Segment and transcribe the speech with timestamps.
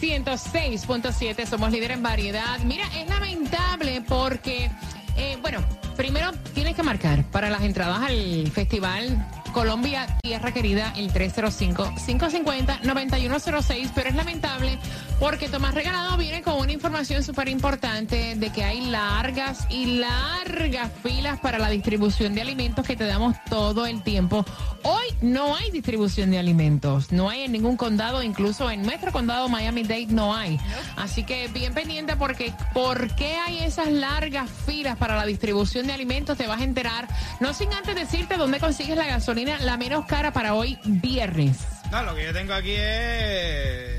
[0.00, 2.58] 106.7 somos líder en variedad.
[2.60, 4.70] Mira, es lamentable porque,
[5.16, 5.60] eh, bueno,
[5.96, 9.26] primero tienes que marcar para las entradas al festival
[9.58, 14.78] Colombia Tierra Querida el 305-550-9106, pero es lamentable
[15.18, 20.92] porque Tomás Regalado viene con una información súper importante de que hay largas y largas
[21.02, 24.46] filas para la distribución de alimentos que te damos todo el tiempo.
[24.84, 29.48] Hoy no hay distribución de alimentos, no hay en ningún condado, incluso en nuestro condado
[29.48, 30.60] Miami-Dade no hay.
[30.94, 35.94] Así que bien pendiente porque ¿por qué hay esas largas filas para la distribución de
[35.94, 36.38] alimentos?
[36.38, 37.08] Te vas a enterar,
[37.40, 41.58] no sin antes decirte dónde consigues la gasolina la menos cara para hoy viernes.
[41.90, 43.98] No, lo que yo tengo aquí es.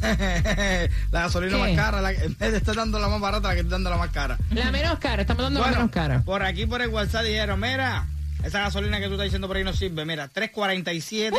[1.12, 1.62] la gasolina ¿Qué?
[1.62, 2.00] más cara.
[2.00, 4.38] La, de estar dando la más barata, la que estoy dando la más cara.
[4.50, 6.22] La menos cara, estamos dando la menos cara.
[6.22, 8.06] por aquí por el WhatsApp dijeron: Mira,
[8.42, 10.04] esa gasolina que tú estás diciendo por ahí no sirve.
[10.04, 11.36] Mira, 347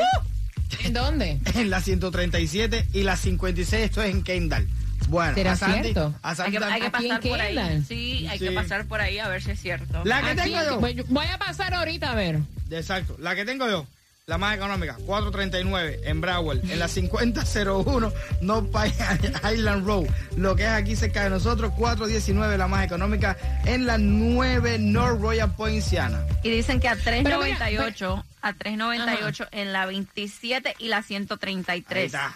[0.83, 1.39] ¿En dónde?
[1.55, 3.83] en la 137 y la 56.
[3.85, 4.67] Esto es en Kendall.
[5.09, 6.13] Bueno, ¿Será a Sandy, cierto?
[6.21, 7.83] a Hay que, hay que ¿Aquí en pasar por ahí.
[7.87, 8.45] Sí, hay Sí.
[8.45, 10.03] que pasar por ahí a ver si es cierto.
[10.05, 12.39] La que Aquí, tengo yo voy a pasar ahorita a ver.
[12.71, 13.15] Exacto.
[13.19, 13.85] La que tengo yo,
[14.27, 20.05] la más económica, 439 en Broward, en la 5001 North Pine Island Road.
[20.37, 25.21] Lo que es aquí cerca de nosotros, 419 la más económica, en la 9 North
[25.21, 26.25] Royal Poinciana.
[26.43, 31.03] Y dicen que a Pero mira, 398, a 398 en la 27 y la Ahí
[31.03, 32.05] 133.
[32.05, 32.33] está.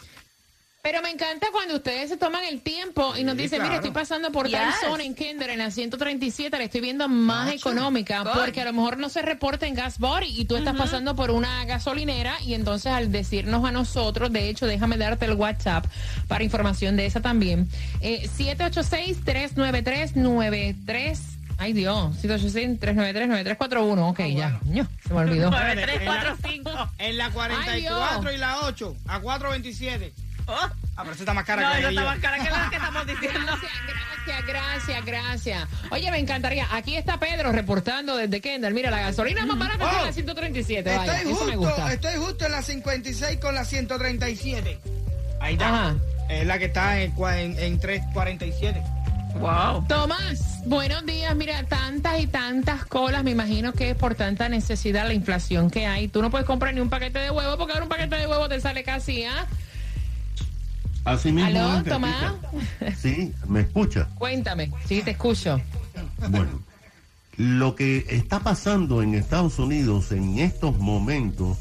[0.86, 3.88] Pero me encanta cuando ustedes se toman el tiempo y nos Sí, dicen, mira, claro.
[3.88, 4.82] estoy pasando por tal Yes.
[4.88, 7.58] zona en Kinder, en la 137, la estoy viendo más Macho.
[7.72, 8.34] económica, Good.
[8.40, 11.32] porque a lo mejor no se reporta en Gas Body y tú estás pasando por
[11.32, 15.88] una gasolinera y entonces al decirnos a nosotros, de hecho, déjame darte el WhatsApp
[16.28, 17.68] para información de esa también,
[18.02, 21.20] eh, 786-393-93.
[21.58, 24.10] Ay Dios, 786-393-9341.
[24.10, 24.60] Ok, ya.
[24.66, 25.50] Ño, se me olvidó.
[25.52, 26.70] 9345.
[27.00, 28.34] En la Ay, 44 Dios.
[28.36, 30.14] y la 8, a 427.
[30.48, 32.00] Oh, Ah, pero está más cara no, que eso yo.
[32.00, 33.40] está más cara que lo que estamos diciendo.
[33.46, 35.68] Gracias, gracias, gracias, gracias.
[35.92, 36.68] Oye, me encantaría.
[36.72, 38.74] Aquí está Pedro reportando desde Kendall.
[38.74, 40.00] Mira, la gasolina más barata Oh.
[40.00, 40.96] que la 137.
[40.96, 41.94] Vaya, Estoy eso me justo, gusta.
[41.94, 44.80] estoy justo en la 56 con la 137.
[45.42, 45.68] Ahí está.
[45.68, 45.96] Ajá.
[46.30, 48.82] Es la que está en, en, en 347.
[49.36, 49.86] Wow.
[49.90, 51.36] Tomás, buenos días.
[51.36, 53.22] Mira, tantas y tantas colas.
[53.26, 56.08] Me imagino que es por tanta necesidad la inflación que hay.
[56.08, 58.48] Tú no puedes comprar ni un paquete de huevo porque ahora un paquete de huevo
[58.48, 59.46] te sale casi, ¿ah?
[61.06, 62.34] Así mismo ¿Aló, Tomás?
[62.98, 64.10] Sí, ¿me escucha?
[64.16, 64.72] Cuéntame.
[64.86, 65.62] Sí, te escucho.
[66.30, 66.62] Bueno,
[67.38, 71.58] lo que está pasando en Estados Unidos en estos momentos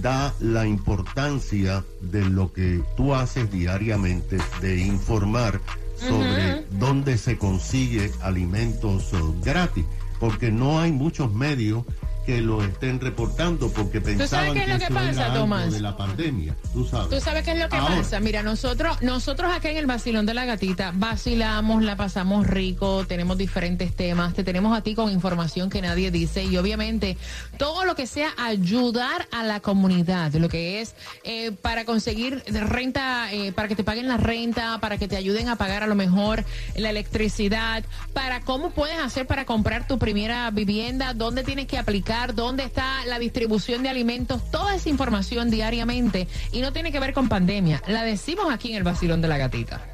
[0.00, 5.60] da la importancia de lo que tú haces diariamente, de informar
[5.98, 9.86] sobre dónde se consigue alimentos eh, gratis,
[10.20, 11.84] porque no hay muchos medios
[12.26, 15.72] que lo estén reportando porque pensaban qué es que lo que pasa, era algo Tomás?
[15.72, 17.08] de la pandemia, tú sabes.
[17.08, 18.18] Tú sabes qué es lo que Ahora, pasa.
[18.18, 23.38] Mira, nosotros, nosotros acá en el vacilón de la gatita vacilamos, la pasamos rico, tenemos
[23.38, 27.16] diferentes temas, te tenemos a ti con información que nadie dice y obviamente
[27.58, 33.32] todo lo que sea ayudar a la comunidad, lo que es eh, para conseguir renta,
[33.32, 35.94] eh, para que te paguen la renta, para que te ayuden a pagar a lo
[35.94, 36.44] mejor
[36.74, 42.15] la electricidad, para cómo puedes hacer para comprar tu primera vivienda, dónde tienes que aplicar,
[42.34, 47.12] dónde está la distribución de alimentos, toda esa información diariamente y no tiene que ver
[47.12, 47.82] con pandemia.
[47.86, 49.84] La decimos aquí en el vacilón de la gatita.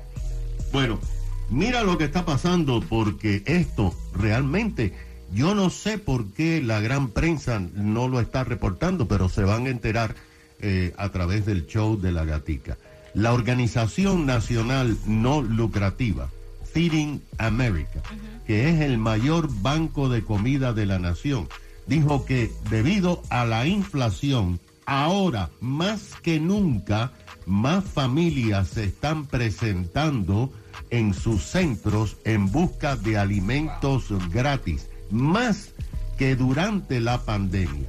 [0.73, 1.01] Bueno,
[1.51, 4.95] mira lo que está pasando porque esto realmente,
[5.33, 9.67] yo no sé por qué la gran prensa no lo está reportando, pero se van
[9.67, 10.15] a enterar
[10.61, 12.79] eh, a través del show de la gatica.
[13.15, 16.31] La organización nacional no lucrativa,
[16.73, 18.01] Feeding America,
[18.47, 21.49] que es el mayor banco de comida de la nación,
[21.87, 27.13] dijo que debido a la inflación, ahora más que nunca,
[27.47, 30.53] más familias se están presentando
[30.91, 35.71] en sus centros en busca de alimentos gratis, más
[36.19, 37.89] que durante la pandemia.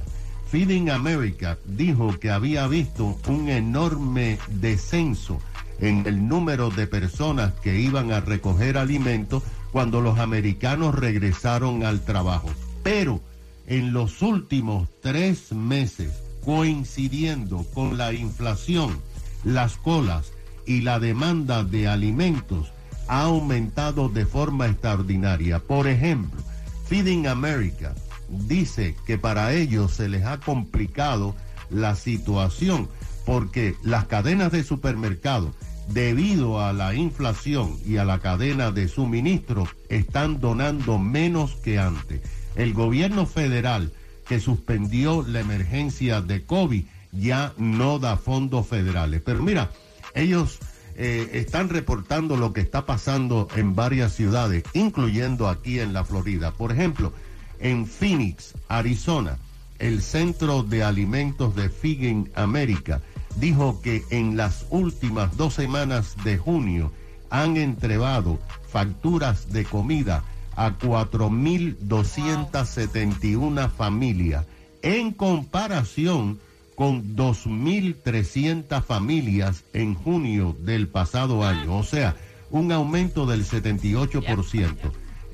[0.50, 5.40] Feeding America dijo que había visto un enorme descenso
[5.80, 9.42] en el número de personas que iban a recoger alimentos
[9.72, 12.48] cuando los americanos regresaron al trabajo.
[12.82, 13.20] Pero
[13.66, 16.12] en los últimos tres meses
[16.44, 19.00] coincidiendo con la inflación,
[19.44, 20.32] las colas
[20.66, 22.72] y la demanda de alimentos
[23.08, 25.58] ha aumentado de forma extraordinaria.
[25.58, 26.40] Por ejemplo,
[26.86, 27.94] Feeding America
[28.28, 31.34] dice que para ellos se les ha complicado
[31.70, 32.88] la situación
[33.24, 35.54] porque las cadenas de supermercados,
[35.88, 42.20] debido a la inflación y a la cadena de suministro, están donando menos que antes.
[42.54, 43.92] El gobierno federal
[44.26, 49.22] que suspendió la emergencia de COVID ya no da fondos federales.
[49.24, 49.70] Pero mira,
[50.14, 50.58] ellos
[50.96, 56.52] eh, están reportando lo que está pasando en varias ciudades, incluyendo aquí en la Florida.
[56.52, 57.12] Por ejemplo,
[57.58, 59.38] en Phoenix, Arizona,
[59.78, 63.00] el Centro de Alimentos de Feeding America
[63.36, 66.92] dijo que en las últimas dos semanas de junio
[67.30, 70.22] han entregado facturas de comida
[70.56, 74.46] a 4.271 familias
[74.82, 76.40] en comparación
[76.74, 82.16] con 2.300 familias en junio del pasado año, o sea,
[82.50, 84.74] un aumento del 78%.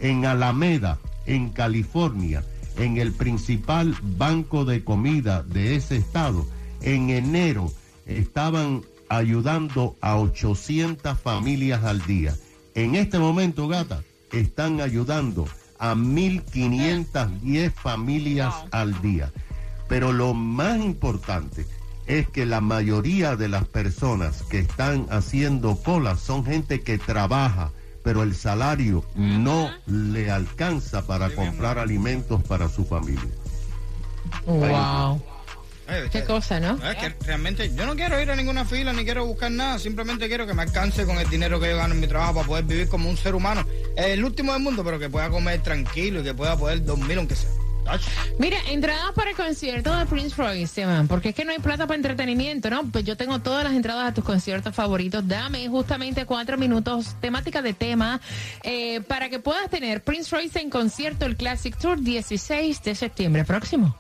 [0.01, 2.45] En Alameda, en California,
[2.77, 6.47] en el principal banco de comida de ese estado,
[6.81, 7.71] en enero
[8.07, 12.35] estaban ayudando a 800 familias al día.
[12.75, 14.03] En este momento, gata,
[14.33, 15.47] están ayudando
[15.79, 19.33] a 1.510 familias al día.
[19.89, 21.67] Pero lo más importante
[22.07, 27.73] es que la mayoría de las personas que están haciendo colas son gente que trabaja,
[28.03, 33.31] pero el salario no le alcanza para comprar alimentos para su familia.
[34.47, 35.23] Wow.
[35.91, 36.79] Eh, Qué eh, cosa, ¿no?
[36.89, 40.29] Es que realmente yo no quiero ir a ninguna fila ni quiero buscar nada, simplemente
[40.29, 42.65] quiero que me alcance con el dinero que yo gano en mi trabajo para poder
[42.65, 43.67] vivir como un ser humano,
[43.97, 47.19] Eh, el último del mundo, pero que pueda comer tranquilo y que pueda poder dormir
[47.19, 47.51] aunque sea.
[48.39, 51.87] Mira, entradas para el concierto de Prince Royce, man, porque es que no hay plata
[51.87, 52.85] para entretenimiento, ¿no?
[52.85, 55.27] Pues yo tengo todas las entradas a tus conciertos favoritos.
[55.27, 58.21] Dame justamente cuatro minutos, temática de tema,
[58.63, 63.45] eh, para que puedas tener Prince Royce en concierto, el Classic Tour, 16 de septiembre
[63.45, 63.97] próximo.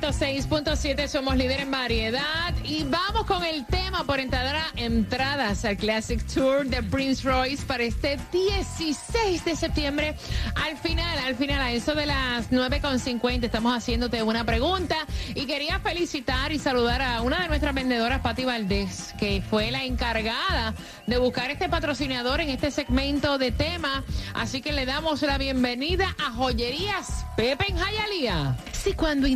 [0.00, 5.76] 106.7 somos líder en variedad y vamos con el tema por entrar a entradas al
[5.76, 10.16] Classic Tour de Prince Royce para este 16 de septiembre.
[10.54, 14.96] Al final, al final, a eso de las 9.50 estamos haciéndote una pregunta
[15.34, 19.84] y quería felicitar y saludar a una de nuestras vendedoras, Patti Valdés, que fue la
[19.84, 20.74] encargada
[21.06, 24.04] de buscar este patrocinador en este segmento de tema.
[24.32, 28.56] Así que le damos la bienvenida a Joyerías Pepe en Jayalía.
[28.72, 29.28] Si cuando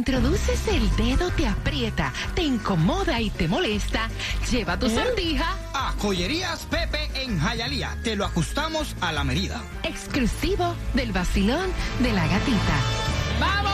[0.47, 4.09] introduces el dedo te aprieta, te incomoda y te molesta,
[4.51, 9.63] lleva tu sortija A Joyerías Pepe en Jayalía, te lo ajustamos a la medida.
[9.83, 11.71] exclusivo del vacilón
[12.01, 12.77] de la gatita.
[13.41, 13.66] ¡Vamos,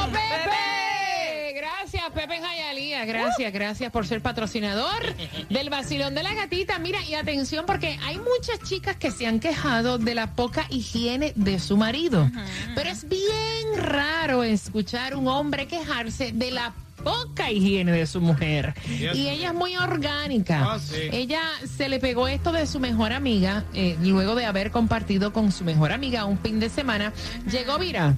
[2.13, 3.05] Pepe Jayalía.
[3.05, 5.15] Gracias, gracias por ser patrocinador
[5.51, 6.79] del vacilón de la gatita.
[6.79, 11.33] Mira, y atención, porque hay muchas chicas que se han quejado de la poca higiene
[11.37, 12.31] de su marido.
[12.75, 18.75] Pero es bien raro escuchar un hombre quejarse de la poca higiene de su mujer.
[18.87, 20.75] Dios Y ella es muy orgánica.
[20.75, 20.97] Ah, sí.
[21.11, 21.41] Ella
[21.77, 25.65] se le pegó esto de su mejor amiga, eh, luego de haber compartido con su
[25.65, 27.13] mejor amiga un fin de semana.
[27.51, 28.17] Llegó Vira.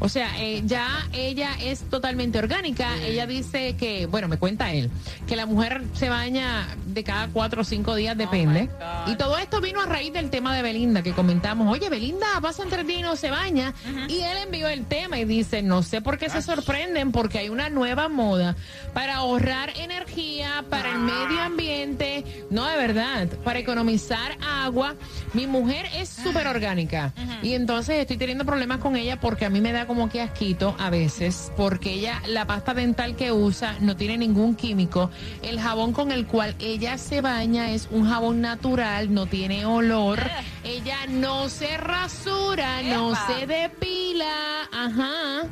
[0.00, 2.96] O sea, eh, ya ella es totalmente orgánica.
[3.02, 4.90] Ella dice que, bueno, me cuenta él,
[5.26, 8.68] que la mujer se baña de cada cuatro o cinco días, depende.
[9.06, 12.62] y todo esto vino a raíz del tema de Belinda, que comentamos, oye, Belinda pasa
[12.62, 13.74] entre ti y no se baña.
[14.08, 17.48] Y él envió el tema y dice, no sé por qué se sorprenden, porque hay
[17.48, 18.56] una nueva moda
[18.94, 24.94] para ahorrar energía, para el medio ambiente, no de verdad, para economizar agua.
[25.34, 27.12] Mi mujer es súper orgánica
[27.42, 30.76] y entonces estoy teniendo problemas con ella porque a mí me da como que asquito
[30.78, 35.10] a veces, porque ella, la pasta dental que usa no tiene ningún químico.
[35.42, 40.20] El jabón con el cual ella se baña es un jabón natural, no tiene olor.
[40.62, 45.48] Ella no se rasura, no se depila, ajá.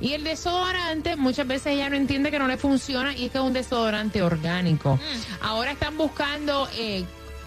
[0.00, 3.38] Y el desodorante, muchas veces ella no entiende que no le funciona y es que
[3.38, 4.98] es un desodorante orgánico.
[5.40, 7.04] Ahora están buscando eh,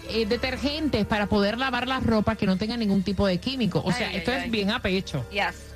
[0.08, 3.82] eh, detergentes para poder lavar la ropa que no tengan ningún tipo de químico.
[3.84, 4.44] O sea, ay, esto ay.
[4.46, 5.24] es bien a pecho.
[5.30, 5.69] Yes.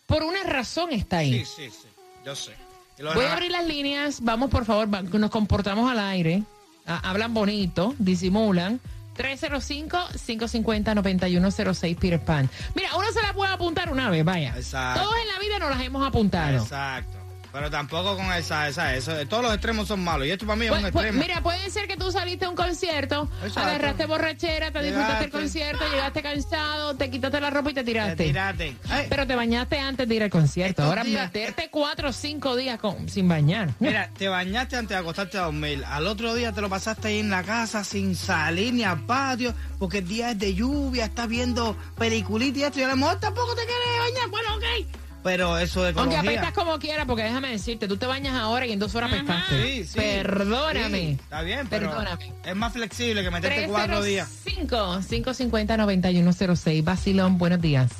[0.05, 1.43] por una razón está ahí.
[1.45, 1.87] Sí, sí, sí.
[2.23, 2.68] Yo sé.
[3.01, 4.21] Voy a abrir las líneas.
[4.21, 6.43] Vamos, por favor, nos comportamos al aire.
[6.85, 8.79] Ah, hablan bonito, disimulan.
[9.17, 12.49] 305-550-9106 Peter Pan.
[12.73, 14.53] Mira, uno se la puede apuntar una vez, vaya.
[14.55, 15.01] Exacto.
[15.01, 16.57] Todos en la vida nos las hemos apuntado.
[16.57, 17.18] Exacto.
[17.51, 19.11] Pero tampoco con esa, esa, eso.
[19.27, 20.27] Todos los extremos son malos.
[20.27, 21.25] Y esto para mí es un Pues- pues, extremo.
[21.25, 23.59] mira, puede ser que tú saliste a un concierto, Exacto.
[23.61, 27.85] agarraste borrachera, te disfrutaste el concierto, llegaste cansado, te quitaste la ropa y te Te
[27.85, 28.23] tiraste.
[28.25, 28.75] tiraste.
[28.89, 30.69] Ay, Pero te bañaste antes de ir al concierto.
[30.81, 33.69] Estos Ahora días- meterte cuatro o cinco días con- sin bañar.
[33.79, 35.83] Mira, te bañaste antes de acostarte a dormir.
[35.87, 39.53] Al otro día te lo pasaste ahí en la casa sin salir ni al patio,
[39.79, 43.19] porque el día es de lluvia, estás viendo peliculitas y esto, y a lo mejor
[43.19, 44.29] tampoco te quieres bañar.
[44.29, 45.08] Bueno, ok.
[45.21, 46.39] Pero eso de Aunque ecología.
[46.39, 49.63] apestas como quiera, porque déjame decirte, tú te bañas ahora y en dos horas apestaste.
[49.63, 49.99] Sí, sí.
[49.99, 50.97] Perdóname.
[50.99, 52.33] Sí, está bien, pero Perdóname.
[52.45, 54.29] es más flexible que meterte cuatro días.
[54.45, 56.83] 305-550-9106.
[56.83, 57.91] Basilón, buenos días.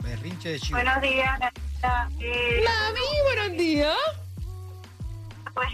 [0.00, 0.76] Berrinche de chivo.
[0.78, 2.08] Buenos días, Gatita.
[2.20, 3.00] Eh, Mami,
[3.34, 3.96] buenos días.
[5.54, 5.68] pues,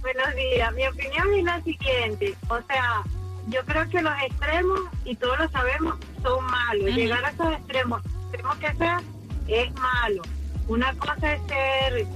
[0.00, 0.72] buenos días.
[0.74, 2.34] Mi opinión es la siguiente.
[2.48, 3.02] O sea,
[3.48, 6.90] yo creo que los extremos, y todos lo sabemos, son malos.
[6.90, 9.00] Llegar a esos extremos, extremos que sea,
[9.48, 10.22] es malo.
[10.68, 12.06] Una cosa es ser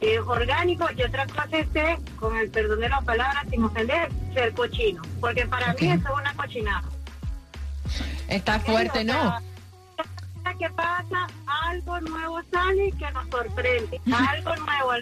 [0.00, 4.10] eh, orgánico y otra cosa es ser, con el perdón de la palabra, sin ofender,
[4.34, 5.02] ser cochino.
[5.20, 5.80] Porque para Ok.
[5.82, 6.82] mí eso es una cochinada.
[8.28, 9.38] Está fuerte, ¿no?
[10.42, 11.26] sea, que pasa,
[11.70, 14.00] algo nuevo sale que nos sorprende.
[14.12, 14.92] Algo nuevo,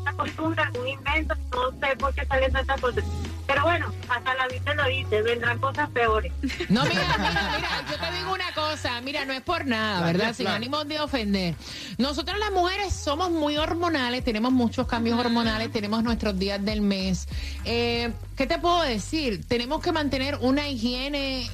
[0.00, 3.04] una costumbre, un invento, no sé por qué salen tantas cosas.
[3.48, 6.30] Pero bueno, hasta la vida lo dice, vendrán cosas peores.
[6.68, 10.06] No, mira, mira, mira, yo te digo una cosa, mira, no es por nada, Claro,
[10.18, 10.34] ¿verdad?
[10.34, 10.56] Sin claro.
[10.56, 11.54] ánimo de ofender.
[11.96, 17.26] Nosotras las mujeres somos muy hormonales, tenemos muchos cambios hormonales, tenemos nuestros días del mes.
[17.64, 19.42] Eh, ¿Qué te puedo decir?
[19.48, 21.50] Tenemos que mantener una higiene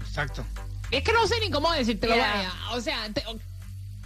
[0.00, 0.44] Exacto.
[0.90, 2.32] Es que no sé ni cómo decírtelo, Yeah.
[2.34, 2.52] vaya.
[2.72, 3.24] O sea, te-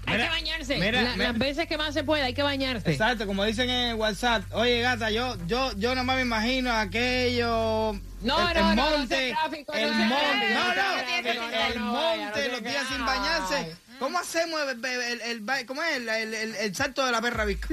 [0.07, 0.77] hay Mira, que bañarse.
[0.79, 1.29] mira, La- mira.
[1.33, 2.91] Las veces que más se pueda, hay que bañarse.
[2.91, 4.45] Exacto, como dicen en WhatsApp.
[4.53, 7.93] Oye, gata, yo, yo, yo nada más me imagino aquello.
[8.23, 11.79] No, el, no, el no, no monte, tráfico, no el monte, no, no no, el,
[11.79, 13.77] no, no, monte, no los días sin bañarse.
[13.99, 17.45] ¿Cómo hacemos el, el, el, ¿cómo es el, el, el- el salto de la perra
[17.47, 17.69] visca?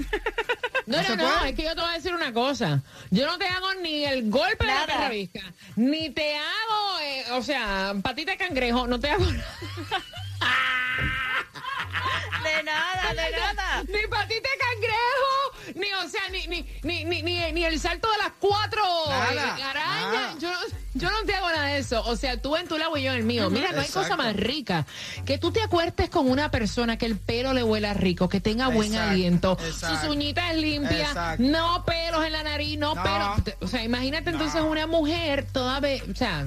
[0.85, 1.49] No, ¿No no, no, puede?
[1.51, 2.81] es que yo te voy a decir una cosa.
[3.09, 4.85] Yo no te hago ni el golpe de la Nada.
[4.87, 5.41] perra visca,
[5.75, 9.25] ni te hago, eh, o sea, patita de cangrejo, no te hago
[12.43, 13.83] De nada, de nada.
[13.83, 18.09] ni patita de cangrejo, ni, o sea, ni, ni, ni, ni, ni, ni el salto
[18.11, 20.11] de las cuatro Nada, eh, arañas.
[20.13, 20.35] nada.
[20.39, 22.03] Yo, no- yo no te hago nada de eso.
[22.05, 23.49] O sea, tú en tu lado y yo en el mío.
[23.49, 24.23] Mira, no hay cosa Exacto.
[24.23, 24.85] más rica
[25.25, 28.67] que tú te acuertes con una persona que el pelo le huela rico, que tenga
[28.67, 30.01] buen Exacto, aliento, exacto.
[30.01, 31.41] sus uñitas limpias, Exacto.
[31.43, 33.01] no pelos en la nariz, no, No.
[33.03, 33.55] pelos.
[33.61, 36.45] O sea, imagínate entonces una mujer toda, ve- o sea,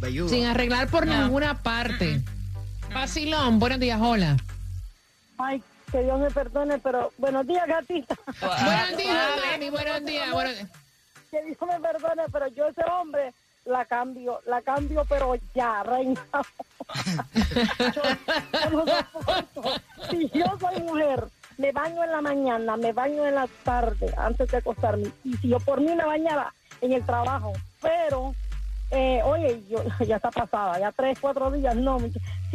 [0.00, 0.28] Velludo.
[0.28, 2.20] sin arreglar por ninguna parte.
[2.96, 4.38] Vacilón, buenos días, hola.
[5.36, 5.62] Ay,
[5.92, 8.16] que Dios me perdone, pero buenos días, gatita.
[8.40, 9.16] Buenos días,
[9.52, 10.32] mami, buenos días.
[10.32, 10.54] buenos.
[11.30, 13.34] Que Dios me perdone, pero yo ese hombre
[13.66, 16.24] la cambio, la cambio, pero ya, reina.
[17.94, 18.02] yo,
[18.64, 19.62] yo no soporto.
[20.10, 24.50] Si yo soy mujer, me baño en la mañana, me baño en la tarde, antes
[24.50, 25.12] de acostarme.
[25.22, 26.50] Y si yo por mí me bañaba
[26.80, 28.34] en el trabajo, pero...
[28.92, 31.98] Eh, oye, yo ya está pasada, ya tres, cuatro días, no,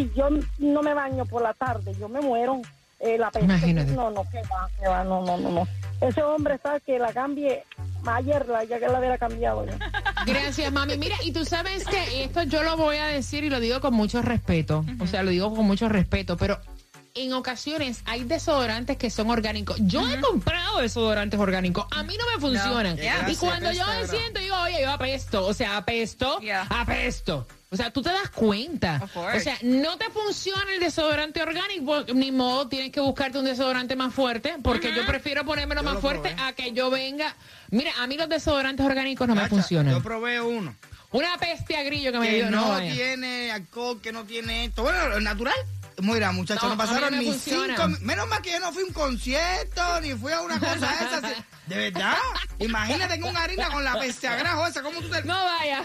[0.02, 0.30] si yo
[0.60, 2.62] no me baño por la tarde, yo me muero,
[3.00, 3.92] eh, la peste, Imagínate.
[3.92, 5.68] no, no, que va, que va, no, no, no, no,
[6.02, 7.64] ese hombre está que la cambie,
[8.06, 9.78] ayer la, ya que la hubiera cambiado ya.
[10.26, 10.98] Gracias, mami.
[10.98, 13.94] Mira, y tú sabes que esto yo lo voy a decir y lo digo con
[13.94, 14.86] mucho respeto.
[15.00, 16.60] O sea, lo digo con mucho respeto, pero
[17.16, 19.78] en ocasiones hay desodorantes que son orgánicos.
[19.82, 21.86] Yo he comprado desodorantes orgánicos.
[21.92, 22.98] A mí no me funcionan.
[23.28, 25.46] Y cuando yo me siento, digo, oye, yo apesto.
[25.46, 26.40] O sea, apesto,
[26.70, 27.48] apesto.
[27.74, 29.02] O sea, tú te das cuenta.
[29.16, 33.96] O sea, no te funciona el desodorante orgánico, ni modo, tienes que buscarte un desodorante
[33.96, 37.34] más fuerte, porque yo prefiero ponérmelo Yo más fuerte a que yo venga.
[37.70, 39.94] Mira, a mí los desodorantes orgánicos no me funcionan.
[39.94, 40.76] Yo probé uno.
[41.12, 42.94] Una peste a grillo que me que dio, no, no vaya.
[42.94, 44.84] tiene alcohol, que no tiene esto.
[44.84, 45.56] Bueno, natural.
[46.02, 47.76] Mira, muchachos, No, pasaron ni funciona.
[47.76, 48.00] cinco.
[48.02, 51.22] Menos mal que yo no fui a un concierto, ni fui a una cosa esa.
[51.68, 52.18] De verdad.
[52.60, 54.82] Imagínate en una harina con la peste a grajo esa.
[54.82, 55.24] ¿Cómo tú te.?
[55.24, 55.84] No vaya.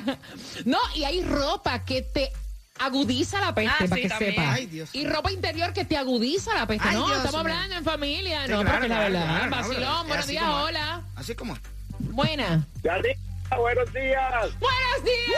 [0.64, 2.32] No, y hay ropa que te
[2.78, 4.34] agudiza la peste, Ah, para sí, que también.
[4.34, 4.54] sepas.
[4.54, 4.90] Ay, Dios.
[4.92, 6.88] Y ropa interior que te agudiza la peste.
[6.88, 8.44] Ay, no, Dios estamos hablando en familia.
[8.46, 9.26] Sí, no, claro, porque la verdad.
[9.48, 11.02] claro, Vacilón, buenos días, hola.
[11.14, 11.60] Así como es.
[11.98, 12.66] Buena.
[12.82, 14.50] Buenos días.
[14.60, 15.36] ¡Buenos días!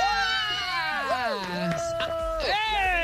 [2.41, 2.98] Eh,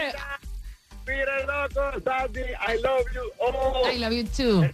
[1.07, 3.31] Mira, loco, Sandy, I love you.
[3.41, 4.65] Oh, I love you too.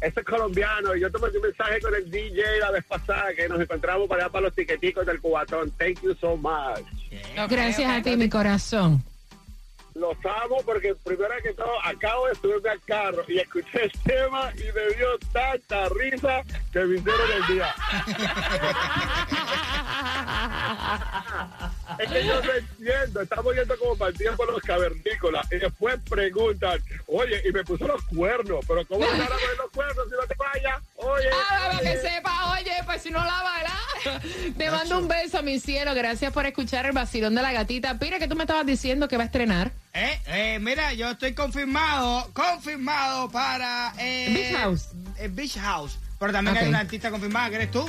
[0.00, 0.94] este es colombiano.
[0.94, 4.08] y Yo te mandé un mensaje con el DJ la vez pasada que nos encontramos
[4.08, 5.70] para allá para los tiqueticos del cubatón.
[5.72, 6.84] Thank you so much.
[7.48, 9.02] Gracias a ti, mi corazón.
[9.94, 14.52] Los amo porque primero que todo acabo de subirme al carro y escuché el tema
[14.56, 16.42] y me dio tanta risa
[16.72, 17.74] que me hicieron el día.
[21.98, 25.98] Es que yo no entiendo, estamos yendo como para el tiempo los cavernícolas y después
[26.08, 30.06] preguntan, oye, y me puso los cuernos, pero ¿cómo le van a poner los cuernos
[30.08, 30.82] si no te vayas?
[30.96, 34.20] Oye, Ah, para que sepa, oye, pues si no la baila.
[34.56, 35.94] Te mando un beso, mi cielo.
[35.94, 37.98] Gracias por escuchar el vacilón de la gatita.
[37.98, 39.72] Pira, que tú me estabas diciendo que va a estrenar.
[39.92, 43.92] Eh, eh, mira, yo estoy confirmado, confirmado para...
[43.98, 44.88] Eh, Beach House.
[45.18, 45.98] eh, Beach House.
[46.18, 47.86] Pero también hay una artista confirmada, que eres tú.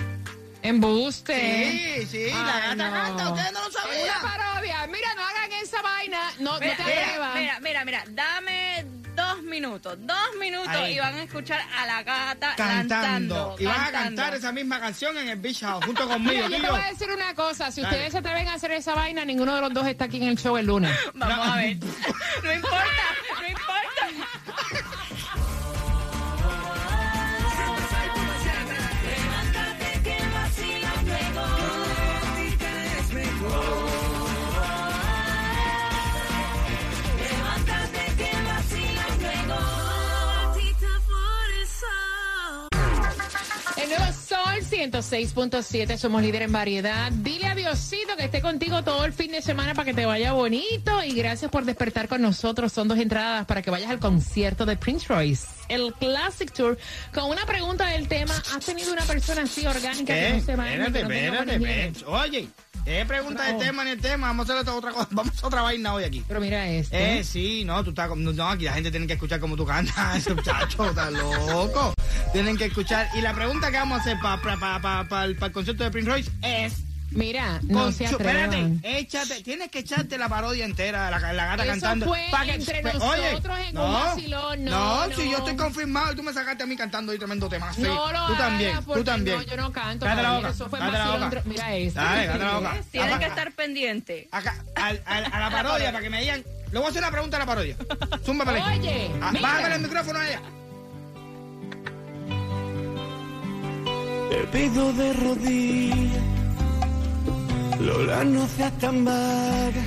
[0.64, 2.02] Embuste.
[2.04, 2.92] Sí, sí, la Ay, gata no.
[2.96, 4.22] canta, ustedes no lo Una sabían.
[4.22, 4.88] parodia.
[4.88, 6.20] Mira, no hagan esa vaina.
[6.40, 7.36] No, no te atrevas.
[7.36, 10.94] mira, mira, mira, dame dos minutos, dos minutos Ahí.
[10.96, 13.56] y van a escuchar a la gata Cantando.
[13.60, 16.48] Y vas a cantar esa misma canción en el Beach House, junto conmigo.
[16.48, 17.72] Mira, yo te voy a decir una cosa.
[17.72, 17.94] Si Dale.
[17.96, 20.38] ustedes se atreven a hacer esa vaina, ninguno de los dos está aquí en el
[20.38, 20.92] show el lunes.
[21.14, 21.78] Vamos a ver.
[22.44, 22.86] No importa.
[44.82, 47.12] 106.7, somos líder en variedad.
[47.12, 50.34] Dile a Diosito que esté contigo todo el fin de semana para que te vaya
[50.34, 51.04] bonito.
[51.04, 52.74] Y gracias por despertar con nosotros.
[52.74, 56.80] Son dos entradas para que vayas al concierto de Prince Royce, el Classic Tour.
[57.14, 60.56] Con una pregunta del tema, ¿has tenido una persona así orgánica que Eh, no se
[60.56, 60.72] baña?
[60.88, 62.06] espérate, que espérate.
[62.08, 62.48] Oye,
[62.88, 63.64] eh, pregunta del Bravo.
[63.64, 64.28] tema ni el tema.
[64.28, 65.08] Vamos a hacer otra, cosa.
[65.12, 66.24] Vamos a otra vaina hoy aquí.
[66.28, 67.20] Pero mira este.
[67.20, 70.28] Eh, sí, no, tú estás, no, aquí la gente tiene que escuchar como tú cantas,
[70.36, 71.94] muchacho, está loco.
[72.34, 73.08] Tienen que escuchar.
[73.16, 76.74] Y la pregunta que vamos a hacer para el concierto de Prince Royce es...
[77.14, 81.64] Mira, no con se espérate, échate, tienes que echarte la parodia entera, la, la gata
[81.64, 82.06] Eso cantando.
[82.06, 85.32] fue pa' que- entre pe- nosotros en un vacilón, no, No, si no.
[85.32, 87.74] yo estoy confirmado y tú me sacaste a mí cantando y tremendo tema.
[87.74, 89.36] Sí, No lo tú también, tú también.
[89.40, 91.42] no, yo no canto, Cállate la boca, eso fue cállate la boca.
[91.44, 92.00] mira este.
[92.00, 92.78] Dale, cállate la boca.
[92.94, 94.28] Tienen que estar pendientes.
[94.32, 96.46] acá, al- al- a la parodia para que me digan.
[96.72, 97.76] Le voy a hacer una pregunta a la parodia.
[98.26, 98.80] Zumba para ahí.
[98.80, 99.34] Oye, Ah.
[99.42, 100.42] Bájame el micrófono a ella.
[104.32, 106.24] Te pido de rodillas,
[107.82, 109.84] Lola, no seas tan vaga.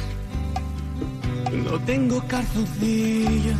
[1.65, 3.57] No tengo calzoncillos,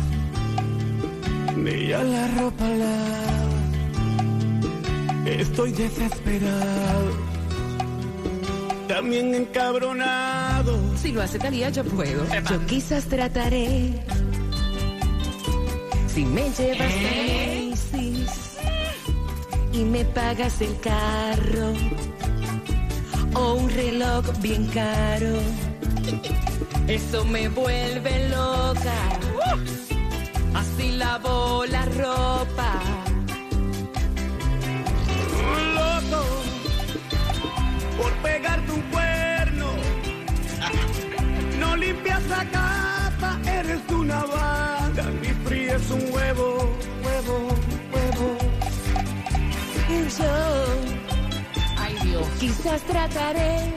[1.57, 3.61] ni ya la ropa lava.
[5.25, 7.11] Estoy desesperado,
[8.87, 10.77] también encabronado.
[11.01, 12.25] Si lo hace Talía, yo puedo.
[12.47, 14.03] Yo quizás trataré.
[16.13, 17.54] Si me llevas a Macy's
[19.75, 21.73] y me pagas el carro
[23.33, 25.35] o un reloj bien caro,
[26.87, 28.95] eso me vuelve loca.
[30.53, 32.71] Así lavo la ropa.
[35.75, 36.23] loco
[37.97, 39.67] por pegarte un cuerno.
[41.59, 45.05] No limpias la capa, eres una vaga.
[45.21, 46.74] Ni fríes un huevo, huevo,
[50.05, 50.65] Yo
[51.79, 52.27] Ay, Dios.
[52.39, 53.73] quizás trataré.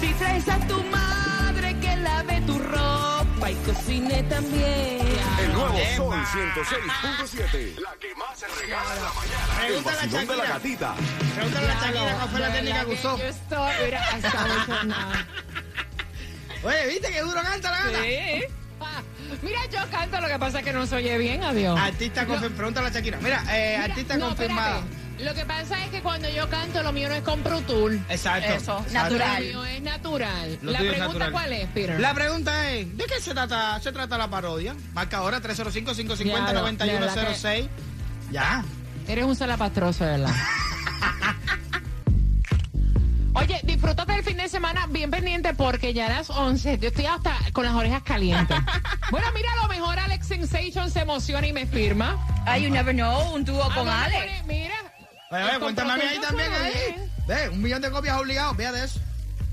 [0.00, 5.06] Si traes a tu madre que lave tu ropa y cocine también.
[5.40, 5.96] El nuevo Epa.
[5.96, 7.78] Sol 106.7.
[7.78, 9.60] La que más se regala en la mañana.
[9.60, 10.94] El Pregúntale a vacilón de la gatita.
[11.36, 13.18] Pregúntale a Shakira cuál fue la técnica que usó.
[13.18, 14.46] Yo estoy, mira, hasta.
[16.64, 18.02] Oye, ¿viste que duro canta la gata?
[18.02, 18.42] Sí.
[19.42, 21.78] Mira, yo canto, lo que pasa es que no se oye bien, adiós.
[21.78, 22.56] Artista confirmada.
[22.56, 23.18] Pregúntale a Shakira.
[23.20, 24.78] Mira, eh, Mira, artista no, confirmada.
[24.78, 25.02] espérate.
[25.24, 28.00] Lo que pasa es que cuando yo canto, lo mío no es con Pro Tool.
[28.08, 28.52] Exacto.
[28.54, 29.52] Eso, natural.
[29.52, 30.58] Lo mío es natural.
[30.62, 31.32] Lo la tuyo es pregunta, natural.
[31.32, 32.00] ¿cuál es, Peter?
[32.00, 34.74] La pregunta es, ¿de qué se trata, se trata la parodia?
[34.94, 37.68] Marca ahora 305-550-9106.
[38.32, 38.64] Ya.
[39.06, 40.34] Eres un salapastroso, ¿verdad?
[43.34, 47.06] Oye, disfrútate el fin de semana bien pendiente porque ya a las 11 yo estoy
[47.06, 48.56] hasta con las orejas calientes.
[49.12, 52.16] bueno, mira, a lo mejor Alex Sensation se emociona y me firma.
[52.46, 54.42] Ay, you never know, un dúo con Alex.
[54.46, 54.74] Mira,
[55.30, 57.10] Oye, oye, cuéntame a mí ahí también, ahí.
[57.26, 59.00] Ve, un millón de copias obligados, vea de eso.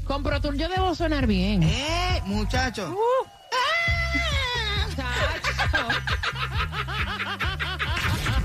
[0.06, 1.64] Con Pro yo debo sonar bien.
[1.64, 2.96] Eh, muchacho.
[4.96, 5.88] Chacho.